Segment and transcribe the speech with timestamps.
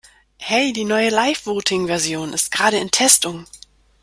[0.39, 3.45] Hey, die neue LiveVoting Version ist gerade in Testung.